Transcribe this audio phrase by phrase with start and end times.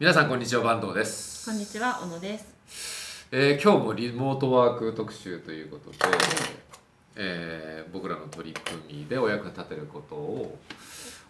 [0.00, 1.46] 皆さんこんにちは坂東です。
[1.48, 3.26] こんにちは小野です。
[3.30, 5.96] えー今日もリモートワーク特集ということで、
[7.16, 10.58] えー僕らの取り組みでお役に立てることを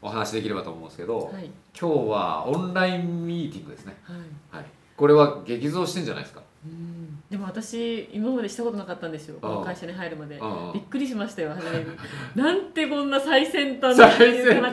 [0.00, 1.50] お話しできればと思うんですけど、はい。
[1.79, 3.96] 今日はオンラインミーティングですね。
[4.04, 4.56] はい。
[4.58, 4.66] はい。
[4.96, 6.42] これは激増してんじゃないですか？
[6.64, 7.22] うん。
[7.30, 9.38] でも私今までしたことなかったんですよ。
[9.42, 10.40] この会社に入るまで。
[10.72, 11.86] びっくりしましたよ初めに。
[12.34, 14.08] なんてこんな最先端な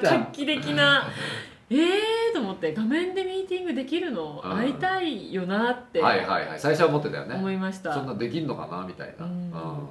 [0.02, 1.08] 画期的な。
[1.70, 1.80] えー
[2.34, 4.52] と思って画面でミーティングできるのうん。
[4.52, 6.60] 会いたいよなってはいはいはい。
[6.60, 7.36] 最初は思ってたよね。
[7.36, 7.94] 思いました。
[7.94, 9.32] そんなできんのかなみたいな、うん。
[9.32, 9.88] うん。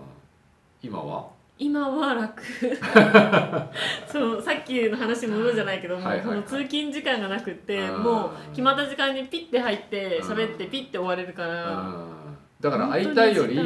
[0.83, 1.29] 今は？
[1.59, 2.43] 今は楽。
[4.09, 6.43] そうさっきの話に戻るじゃないけども、はいはいはい。
[6.47, 8.03] その通勤時間がなくってうん。
[8.03, 10.29] もう決まった時間にピッて入ってうん。
[10.29, 12.37] 喋ってピッて終われるから、うん。
[12.61, 13.59] だから会いたいより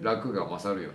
[0.00, 0.94] 楽が勝るよね、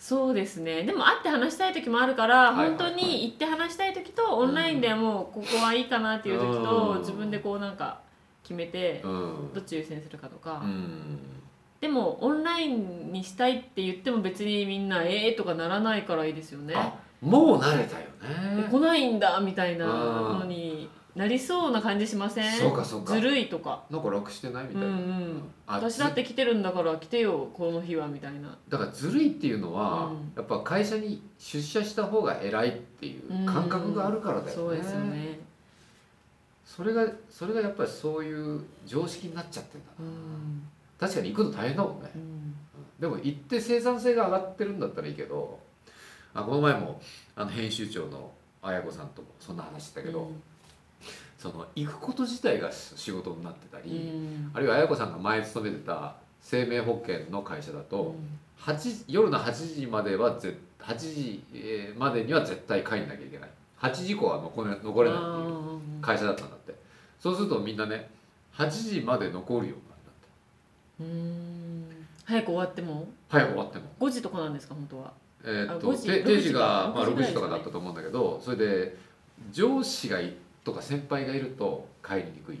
[0.00, 0.84] そうですね。
[0.84, 2.68] でも会って話したい時もあるから、はいはいはい。
[2.70, 6.98] 本当に行って話したい時とオンラインではもうここはいいかなっていう時と、うん。
[7.00, 8.00] 自分でこうなんか
[8.42, 9.50] 決めて、うん。
[9.54, 11.18] どっち優先するかとか、うん。
[11.82, 16.74] でもオンラインにしたいって言っても別にみんな「ええー」とかならないからいいですよね。
[16.74, 18.06] あもう慣れたよ
[18.56, 18.62] ね。
[18.62, 20.88] で来ないんだみたいなのに
[21.20, 22.58] なりそうな感じしません？
[22.58, 23.12] そうかそうか。
[23.12, 23.82] ずるいとか。
[23.90, 28.56] なんか楽してないみたいな、うんうん、あ私だって来てるんだから来てよこの日はみたいな。
[28.70, 30.32] だからずるいっていうのは、うん。
[30.34, 35.40] やっぱ会社に出社した方が偉いっていう感覚があるからだよね、そうですよね。
[36.64, 40.68] それがそれがやっぱりそういう常識になっちゃってんだうな、ん。
[40.98, 42.10] 確かに行くの大変だもんね。
[42.14, 42.54] うん。
[42.98, 45.58] でも行って生産性が上がってるんだったらいいけど
[46.32, 47.00] あこの前も
[47.34, 48.30] あの編集長の
[48.62, 50.30] 綾子さんともそんな話したけど、
[51.40, 54.50] その行くこと自体が仕事になってたうり、ん。
[54.52, 58.38] あるいは綾子さんが前勤めてた生命保険の会社だと、うん。
[58.62, 63.50] 8夜の8時まではぜ8時えーまでには絶対帰んなきゃいけない。
[63.80, 66.74] 8時以降は残れ残れないっていう会社だったんだって。
[67.18, 68.10] そうするとみんなね
[68.54, 69.74] 8時まで残るよ
[71.00, 71.26] うになって
[71.96, 72.06] うん。
[72.26, 73.08] 早く終わっても？
[73.30, 73.84] 早く終わっても。
[73.98, 75.12] 5時とかなんですか本当は？
[75.42, 76.60] えーっあ5時とて6定時が、
[76.94, 78.96] まあ、6時ぐ6らいですかね時とかだったと思うんだけどそれで
[79.50, 80.34] 上司がい
[80.64, 82.58] とか先輩がいると帰りにくい。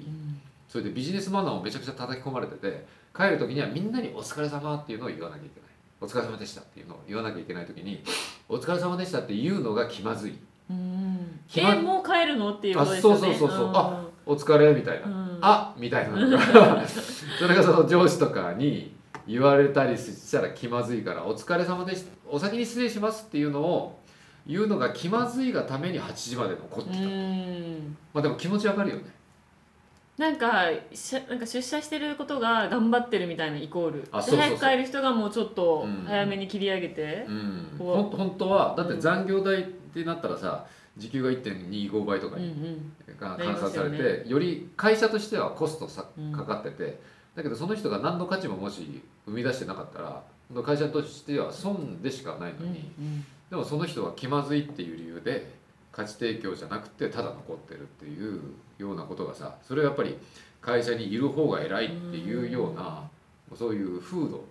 [0.68, 8.02] それでビジネスマナーもめちゃくちゃ叩き込まれてて帰る時にはみんなに「お疲れ様っていうのを言わなきゃいけない「お疲れ様でした」っていうのを言わなきゃいけない時に
[8.48, 10.38] 「お疲れ様でした」って言うのが気まずい。
[10.70, 11.40] うん。
[11.56, 13.16] えもう帰るのっていうことですよね。
[13.16, 13.68] あそうそうそうそう。
[13.68, 13.76] うん。
[13.76, 15.06] あ「お疲れ」みたいな。
[15.06, 15.38] うん。
[15.42, 16.16] あみたいな
[16.86, 18.94] それがその上司とかに
[19.26, 22.12] 言われたりしたら気まずいから「お疲れ様でした。
[22.28, 23.99] お先に失礼します」っていうのを
[24.46, 27.96] 言うのが気まずいがために8時まで残ってた、うん。
[28.12, 29.02] まあでも気持ちわかるよね。
[30.18, 34.02] なんかしゃなんか出社してることが頑張ってるみたいなイコール。
[34.02, 34.56] であそうそうそう。
[34.58, 36.04] 早く帰る人がもうちょっとうん。
[36.06, 37.74] 早めに切り上げてう、ん。
[37.78, 42.92] ほん本当はだって残業代ってなったらさ時給が1.25倍とかうんうにん。
[43.18, 46.32] が換算されてより会社としてはコストさうん。
[46.32, 47.00] かかってて
[47.34, 50.22] だけどその人が何の価値ももし生み出してなかったら
[50.62, 52.90] 会社としては損でしかないのうんに、
[53.50, 55.52] でもその人は気まずいっていう理由で
[55.92, 58.40] 価値提供じゃなくてただ残ってるっていう
[58.78, 60.16] ようなことがさそれはやっぱり
[60.60, 63.08] 会社にいる方が偉いっていうような
[63.56, 64.44] そういう風土、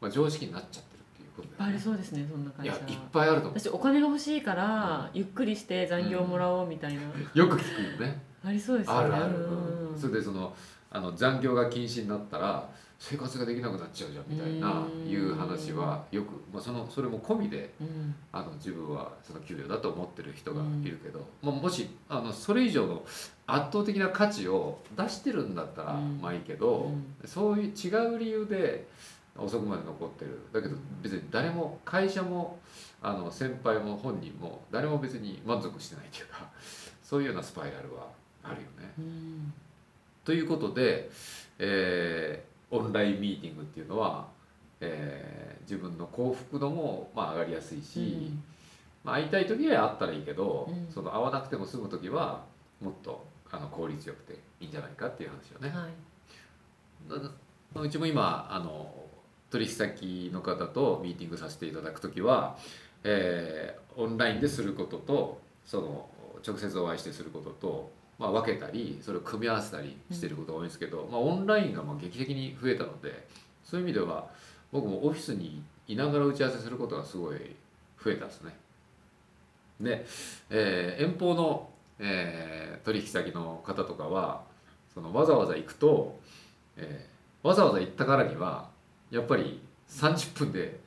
[0.00, 1.78] まあ、常識になっちゃってるっていうこといっぱいあだよね。
[1.78, 8.20] りそうですねそんない会社やいっぱいあると思私お金が欲しいからゆっくりして残業もらおうみたいな、うよく聞くよね。
[8.44, 9.00] ありそうですよね。
[9.00, 9.34] あるある、
[9.92, 9.98] うん。
[9.98, 10.54] それでその
[10.90, 15.08] あの残業が禁止になったら生活ができなくなっちゃうじゃんみたいなうん。
[15.08, 18.14] いう話はよく、まあ、そのそれも込みでうん。
[18.32, 23.04] あの自分はその給料だと思ってる人がいるけど、まあ、もしあのそれ以上の
[23.46, 26.20] 圧倒的な価値を出してるんだったらうん。
[26.20, 26.90] まあいいけど、
[27.22, 27.28] うん。
[27.28, 28.86] そういう違う理由で
[29.36, 30.40] 遅くまで残ってる。
[30.52, 32.58] だけど別に誰も会社も
[33.02, 36.48] あの先輩も本人も誰も別に満足してないというか
[37.04, 38.08] そういうようなスパイラルは
[38.42, 38.92] あるよね。
[38.98, 39.52] うん。
[40.24, 41.10] ということで、
[41.58, 44.28] えーオンラインミーティングっていうのは、
[44.80, 48.30] えー自分の幸福度も、まあ、上がりやすいし、
[49.02, 50.86] まあ、会いたい時は会ったらいいけど、うん。
[50.92, 52.44] その会わなくても済む時は
[52.80, 55.76] もっとあの効率よくていいんじゃないかっていう話をね。
[55.76, 57.74] はい。
[57.74, 58.94] なうちも今あの
[59.50, 62.56] 取引先の方とミーティングさせていただく時は、
[63.02, 66.06] えーオンラインですることとその
[66.46, 73.26] 直接お会いしてすることと、まあ、分けたりそれを組み合わせたりしてることが多いんですけど、まあ、オンラインがまあ劇的に増えたので
[73.64, 74.26] そういう意味では
[74.72, 77.36] 僕もオフィスにいながら打ち合わせすることがすごい
[78.02, 78.56] 増えたんですね。
[79.80, 80.06] で、
[80.50, 81.68] えー遠方の、
[81.98, 84.42] えー取引先の方とかは
[84.94, 86.18] そのわざわざ行くと、
[86.76, 88.68] えーわざわざ行ったからには
[89.10, 90.80] やっぱり30分で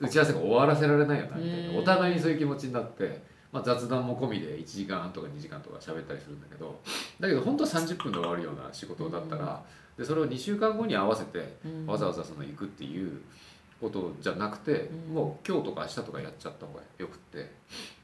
[0.00, 3.22] 打ち合わせが終わらせられないよなみたいなうんお互いにそういう気持ちになって、
[3.56, 6.78] まあ、雑談も込みで1時間半とか2時間とか喋ったりするんだけど
[7.18, 9.62] だけど本当は30分で終わるような仕事だったら、
[9.96, 11.86] でそれを2週間後に合わせてうん。
[11.86, 13.22] わざわざその行くっていう
[13.80, 15.14] ことじゃなくて、うん。
[15.14, 17.50] もう今日とか明日とかやっちゃった方がよくって。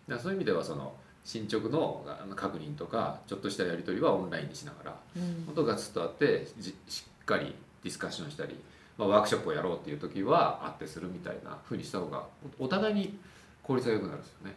[0.08, 2.02] だそういう意味ではその進捗の
[2.34, 5.44] 確認とかちょっとしたやり取りはオンラインにしながらうん。
[5.44, 8.58] 本当ガツッとあってじしっかりディスカッションしたり、
[8.96, 12.24] まあ、ワークショップをやろうっていう時は会ってするみたいな風にした方が
[12.58, 13.18] おお互いに
[13.62, 14.54] 効率が良くなるんですよね。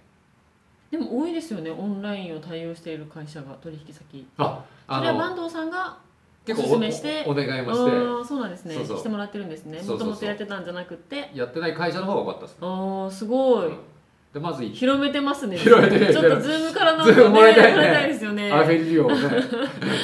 [0.92, 4.28] でも多いですよねオンラインを対応している会社が取引先。
[4.38, 5.98] あそれは坂東さんが
[6.46, 7.92] 結構おすすめしておお願いもして。
[7.92, 8.76] ああそうなんですね。
[8.76, 9.82] してもらってるんですね。
[9.82, 11.32] もともとやってたんじゃなくて。
[11.34, 12.58] やってない会社の方が多かったですね。
[12.62, 13.72] ああすごい。
[14.34, 15.58] でまず一広めてますね。
[15.58, 17.84] 広めてるちょっと Zoom からの Zoom もらいたいね。
[17.84, 18.52] いたいですよね。
[18.52, 19.16] アフィリををね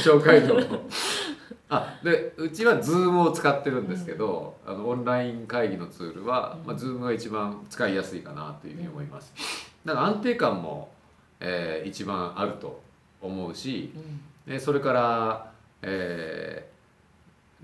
[0.03, 0.57] 紹介料
[1.69, 10.91] あでうちは Zoom を使ってるんですけど、あのオンライン会議のツールは、まあ、Zoom が一番使いやすいかなというふうに思いますだから安定感も、
[11.39, 12.81] えー一番あると
[13.21, 13.91] 思うし
[14.47, 14.53] うん。
[14.53, 15.51] でそれから、
[15.81, 16.71] えー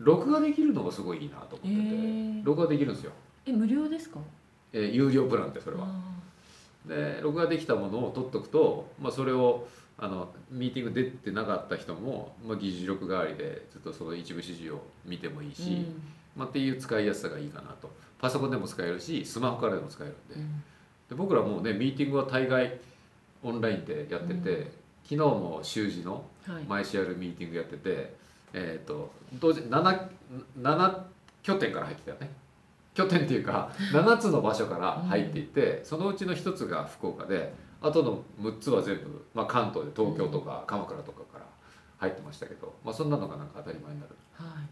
[0.03, 2.45] 録画できるのもすごいいいなと思ってて、へー。
[2.45, 3.11] 録画できるんですよ、
[3.47, 4.19] え無料ですか？
[4.71, 5.85] えー有料プランってそれは。
[5.87, 6.17] あ
[6.87, 9.67] で録画できたものを取っとくと、まあ、それを
[9.97, 15.85] あのミーティング出てなかった人も、まあ、議事録代わりでちょっとその一部始終を見てもいいーし、
[16.35, 17.91] まあ、っていう使いやすさがいいかなと。
[18.19, 20.35] パソコンでも使えるしスマホからでも使えるんで。
[20.35, 20.63] うんうん
[21.09, 22.79] で僕らもうねミーティングは大概
[23.43, 24.65] オンラインでやってて、うん。
[25.03, 26.63] 昨日も習字のはい。
[26.63, 28.13] 毎週やるミーティングやってて、
[28.53, 30.07] えー、と同時 7,
[30.61, 30.99] 7
[31.43, 32.29] 拠点から入ってたよね。
[32.93, 41.45] 拠点っていうか 7つの場所から入っていて、そのうちの1つが福岡であとの6つは全部、まあ、関東で東京とか鎌倉とかから
[41.97, 44.15] 入ってましたけど、まあ、そんなのがなんか当たり前になる。
[44.33, 44.67] はい。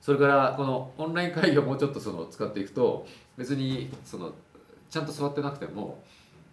[0.00, 3.06] それからこのオンライン会議をもうちょっとその使っていくと
[3.36, 4.32] 別にその
[4.88, 6.02] ちゃんと座ってなくても、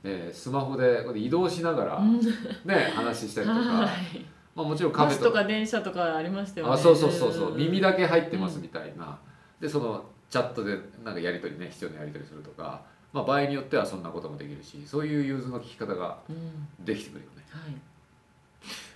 [0.03, 2.19] えースマホで移動しながら、うん。
[2.65, 4.25] ね、話したりとか、はい。
[4.55, 5.29] まあ、もちろんカバフェとか。
[5.29, 6.73] スとか電車とかありましたよね。
[6.73, 7.55] あそうそうそうそう。
[7.55, 9.17] 耳だだけ入ってますみたいな、
[9.59, 12.81] でそのチャットでなんかやり取りね必要なやり取りするとか、
[13.13, 16.83] まあ、場合によってはそんなこともできるしそういう融通の聞き方がうん。
[16.83, 17.75] できてくるよね、はい。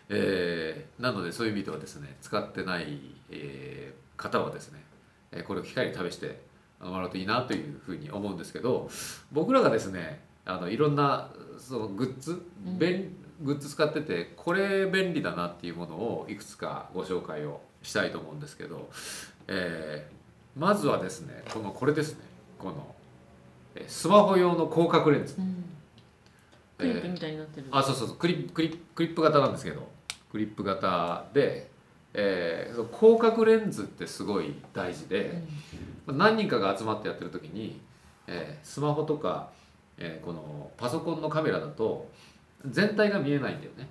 [0.10, 3.00] えーなのでそういう意味ではですね使ってない、
[3.30, 4.84] えー方はですね
[5.32, 6.40] えーこれを機会に試して
[6.80, 8.90] もらうといいなというふうに思うんですけど
[9.32, 12.80] 僕らがですねあのいろんなそのグッズ、うん。
[12.80, 18.90] 便グッズ使っててこれ便利だなっていうものをいくつかご紹介をしたいと思うんですけど、
[19.48, 20.18] えー
[20.60, 22.22] まずはですねこのこれですね。
[22.58, 22.96] この
[23.76, 25.64] えースマホ用の広角レンズ、うん。
[26.80, 27.68] クリップみたいになってる。
[27.70, 28.18] あそうそうそう。
[28.18, 29.88] クリップクリクリップ型なんですけど。
[30.32, 31.70] クリップ型で、
[32.14, 35.44] えー広角レンズってすごい大事で、
[36.08, 37.80] 何人かが集まってやってる時に、
[38.28, 39.50] えースマホとか、
[39.98, 42.08] えーこのパソコンのカメラだと
[42.66, 43.88] 全体が見えないんだよね。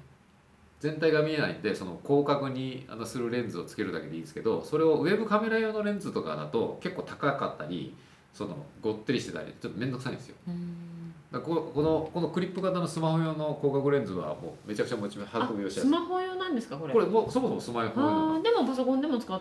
[0.78, 7.96] 全体が見えないんでその広角にあのするレンズをつけるだけでいいんですけどそれをウェブカメラ用のレンズとかだと結構高かったり
[8.34, 10.36] そのごってりしてたりちょっと面倒くさいんですよ。
[10.48, 11.14] うん。
[11.32, 15.88] だここのこのクリップ型のスマホ用の広角レンズはもうめちゃくちゃ持ち運びをしやすい。
[15.88, 16.92] スマホ用なんですかこれ？
[16.92, 19.40] これもうそもそもスマホ用でもパソコンでも使っ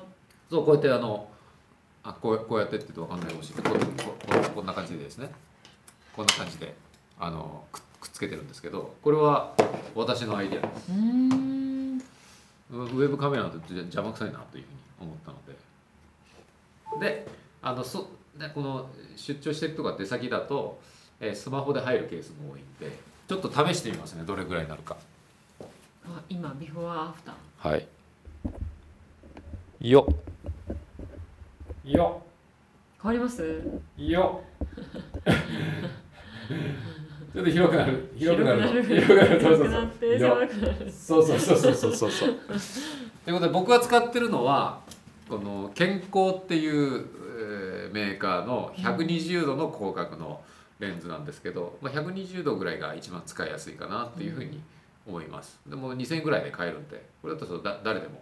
[0.50, 1.28] そうこうやってあの
[2.08, 3.74] あこうこうやってって言うと分かんないかもしれない。
[3.74, 4.16] こうこ
[4.52, 5.32] うこんな感じでですね。
[6.16, 6.76] こんな感じで
[7.20, 9.54] あのくくっつけてるんですけどこれは
[9.96, 10.92] 私のアイデアです。
[10.92, 12.02] うーん。
[12.72, 14.64] ウェブカメラだと邪魔くさいなという
[15.00, 15.56] ふうに思ったので。
[17.00, 17.28] で
[17.62, 20.80] あのそでこの出張してるとか出先だと、
[21.20, 22.96] えースマホで入るケースも多いんで
[23.28, 24.24] ちょっと試してみますね。
[24.24, 24.96] どれぐらいになるか。
[26.06, 27.70] あ今ビフォーアフター。
[27.70, 27.88] はい。
[29.82, 30.08] よ
[31.86, 32.22] よ。
[33.02, 33.62] 変わります？
[33.98, 34.42] よ。
[37.34, 38.12] ちょっと広くなる。
[38.16, 39.42] 広くなるの広広くなる。
[39.42, 40.90] そうそうそう。
[40.90, 42.30] そうそうそうそうそうそうそう。
[43.26, 44.82] ということで僕が使ってるのは
[45.28, 47.06] この健康っていう、
[47.40, 50.42] えーメーカーの120度の広角の
[50.80, 54.62] レンズなんですけど、まあ、120度ぐらいが一番使いやすいかなっていうふうに
[55.08, 58.22] 思います、でも2000円ぐらいで買えるんでこれだとそうだ誰でも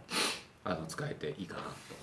[0.63, 1.67] あの使えていいかなと。
[1.67, 2.02] で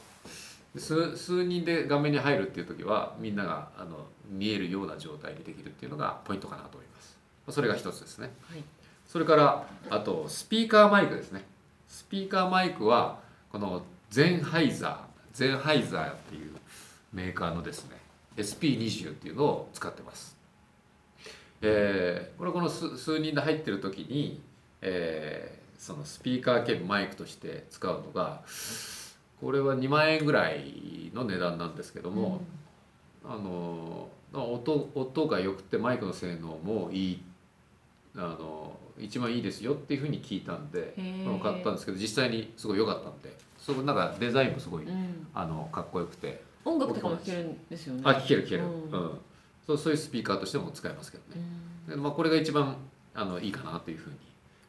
[0.77, 7.19] 数数人で画面に入るっていう時はみんながあの見えるような状態にできるっていうのがポイントかなと思います。
[7.51, 8.31] それが一つですね。
[8.49, 8.63] はい。
[9.07, 11.45] それからあとスピーカーマイクですね。
[11.89, 13.19] スピーカーマイクは
[13.51, 14.97] このゼンハイザー
[15.33, 16.53] ゼンハイザーっていう
[17.13, 17.97] メーカーのですね
[18.37, 20.37] SP20 っていうのを使ってます、
[21.63, 24.41] えーこれこの数数人で入ってる時に、
[24.83, 28.43] えーそのスピーカー兼マイクとして使うのが
[29.41, 32.43] これは2万円ぐらいの値段なんですけども、
[33.25, 37.23] あの音音が良くてマイクの性能もいい
[38.17, 40.95] あの一番いいですよっていうふうに聞いたんで
[41.43, 46.43] 買ったんですけど実際にすごい良かったんでそこなんかデザインもすごい、うん、あのかっこよくて。
[46.65, 48.03] 音楽とかも聴けるんですよね。
[48.05, 48.73] あ聴ける聴ける、ううん。
[49.07, 49.19] ん
[49.67, 51.45] そうそういうスピーカーとしても使えますけどうね、
[51.87, 51.91] ん。
[51.91, 52.77] でまあ、これが一番
[53.15, 54.17] あのいいかなというふうに。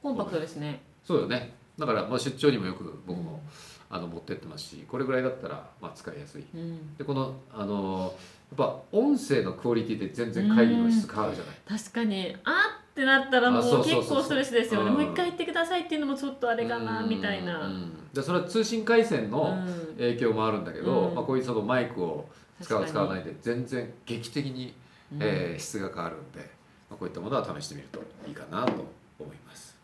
[0.01, 0.81] コンパクトですね。
[1.03, 1.53] そうよね。
[1.77, 3.41] だからまあ出張にもよく僕も、
[3.93, 6.45] あの持ってってますしこれぐらいだったらまあ使いやすい。
[6.55, 6.95] うん。
[6.95, 8.13] でこのあの
[8.49, 11.79] やっぱ音声のクオリティで全然会議の質変わるじゃない。
[11.79, 12.35] 確かに。
[12.43, 12.53] あー
[12.91, 14.89] ってなったらもう結構ストレスですよね。
[14.89, 14.93] うん。
[14.95, 17.65] もう一回言ってくださいっていうのもちょっとあれかなみたいな。
[17.65, 17.71] うん。
[17.71, 19.67] うんでそれは通信回線うのん。
[19.97, 21.15] 影響もあるんだけど、うん。
[21.15, 22.27] まあ、こういうそのマイクを
[22.61, 24.73] 使う使わないで全然劇的に、
[25.13, 25.19] うん。
[25.21, 26.39] えー質が変わるんで、
[26.89, 28.85] まあ、こういったものは試してみるといいかなと
[29.19, 29.77] 思います、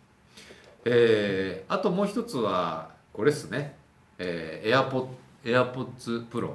[0.86, 3.77] えーあともう一つはこれですね、
[4.20, 5.08] えー、AirPod
[5.44, 6.54] AirPods Pro、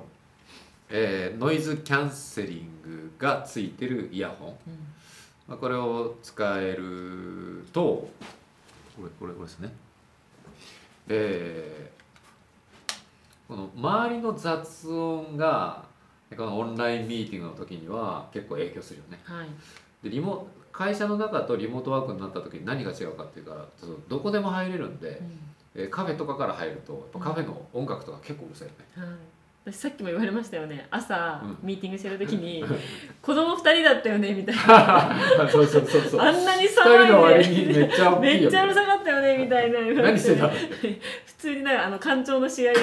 [0.90, 4.56] えーノイズキャンセリングがついてるイヤホン、うん。
[5.48, 8.08] まあ、これを使えると
[8.96, 9.72] これこれこれですね。
[11.08, 12.02] えー
[13.48, 15.84] この周りの雑音が
[16.34, 19.20] このオンラインミーティングの時には結構影響するよね。
[19.24, 19.46] はい。
[20.02, 25.20] でリモ会社の中とリモートワークになった時に何が違うかっていうかそのどこでも入れるんで、
[25.74, 29.16] えーカフェとかから入るとやっぱカフェの音楽とか結構うるさいよね、はい
[29.64, 30.88] 私さっきも言われましたよね。
[30.90, 31.58] 朝、うん。
[31.62, 32.64] ミーティングしてる時に
[33.20, 35.16] 子供二人だったよねみたいな。
[35.48, 36.20] そうそうそうそう。
[36.20, 37.66] あんなに騒いでに。
[37.78, 40.50] めっちゃうるさかったよねみたいな何してた
[41.42, 42.82] 通になんかあの館長の試合をし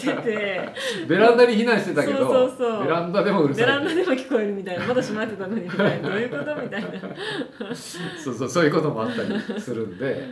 [0.00, 0.74] てて。
[1.08, 2.84] ベランダに避難してたけどそうそうそう。
[2.84, 3.64] ベランダでもうるさい。
[3.64, 4.86] ベランダでも聞こえるみたいな。
[4.86, 6.08] まだ閉まってたのにみたいな。
[6.10, 6.88] どういうことみたいな。
[7.74, 10.28] そうそうそういうこともあったりするんで。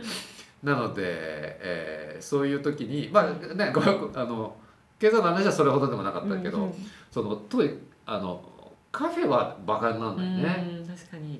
[0.63, 3.85] なので、えーそういう時にまあねごあ
[4.25, 4.53] の
[4.99, 6.73] 経済の話はそれほどでもなかったけど、うんうん
[7.09, 7.63] そのと
[8.05, 8.43] あの
[8.91, 11.39] カフェはバカにならないね、うん確かに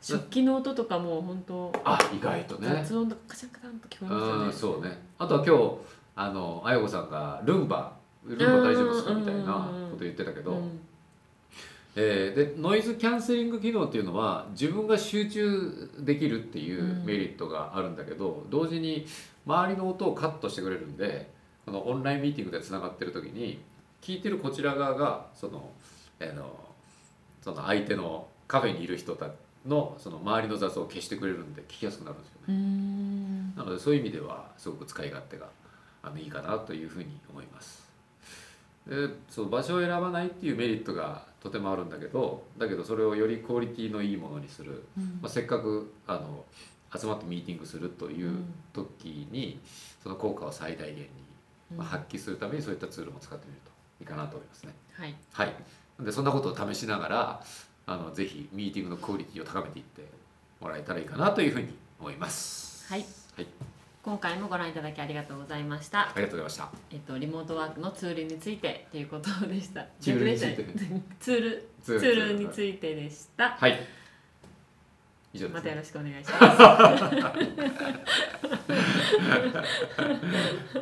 [0.00, 2.68] 食器の音とかも本当あ意外とね。
[2.82, 4.44] 雑音とかカチャンカチャンと聞こえますよね。
[4.44, 5.02] うんそうね。
[5.18, 5.74] あとは今日
[6.14, 7.92] あのあやこさんがルンバ
[8.24, 9.10] ルンバ大丈夫ですか？
[9.12, 9.42] うんみたいな
[9.90, 10.80] こと言ってたけど、うん。
[11.96, 19.06] えーでノイズキャンセリング機能っていうのは自分が集中できるっていうメリットがあるんだけど、同時に
[19.46, 21.30] 周りの音をカットしてくれるんで
[21.64, 23.60] このオンラインミーティングでつながってる時に
[24.02, 25.70] 聞いてるこちら側がその,、
[26.20, 26.54] えーの
[27.40, 29.26] その相手のカフェにいる人た
[29.66, 32.44] のその周りの雑音を消してくれるんで聞きやすくなるんですよね。
[32.48, 33.54] うん。
[33.56, 35.48] なのでそういう意味ではすごく使い勝手が
[36.02, 37.86] あのいいかなというふうに思います。
[38.86, 45.18] でそう場所を選ばないっていうメリットがとてもあるんだけどだけどそれをよりクオリティのいいものにする、うん。
[45.20, 46.44] まあ、せっかくあの
[46.94, 49.60] 集まってミーティングするという時に
[50.02, 51.08] その効果を最大限に、
[51.76, 53.70] まあ、発揮するためにそういったツールも使ってみると
[54.00, 54.74] いいかなと思いますね。
[54.92, 55.14] はい。
[55.32, 55.54] はい、
[56.00, 57.42] でそんなことを試しながら
[57.88, 60.02] あのぜひミーティングのクオリティを高めていって
[60.60, 61.68] もらえたらいいかなというふうに
[62.00, 62.86] 思います。
[62.92, 63.04] はい
[63.36, 63.46] はい
[64.02, 66.68] 今回もご覧いただきありがとうございましたありがとうございました。
[66.92, 69.84] えっと、リモートワークのツールについてということでした。
[70.00, 70.64] ツールについて
[71.18, 73.56] ツール、ツツールについてでした。
[73.58, 73.80] はい。
[75.32, 76.38] 以上です、またよろしくお願いしま
[80.72, 80.78] す。